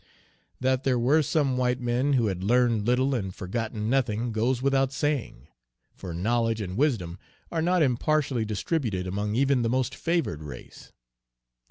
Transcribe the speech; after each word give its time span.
That 0.59 0.83
there 0.83 0.97
were 0.97 1.21
some 1.21 1.57
white 1.57 1.79
men 1.79 2.13
who 2.13 2.25
had 2.25 2.43
learned 2.43 2.87
little 2.87 3.13
and 3.13 3.35
forgotten 3.35 3.87
nothing 3.87 4.31
goes 4.31 4.59
without 4.59 4.91
saying, 4.91 5.47
for 5.93 6.11
knowledge 6.11 6.59
and 6.59 6.75
wisdom 6.75 7.19
are 7.51 7.61
not 7.61 7.83
impartially 7.83 8.43
distributed 8.43 9.05
among 9.05 9.35
even 9.35 9.61
the 9.61 9.69
most 9.69 9.93
favored 9.93 10.41
race. 10.41 10.91